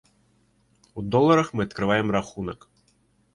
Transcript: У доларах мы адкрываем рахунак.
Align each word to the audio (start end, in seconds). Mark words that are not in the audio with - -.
У 1.01 1.03
доларах 1.15 1.51
мы 1.59 1.67
адкрываем 1.67 2.07
рахунак. 2.17 2.59